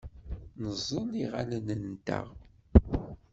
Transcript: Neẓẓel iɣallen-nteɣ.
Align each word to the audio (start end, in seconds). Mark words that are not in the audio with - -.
Neẓẓel 0.61 1.09
iɣallen-nteɣ. 1.23 2.27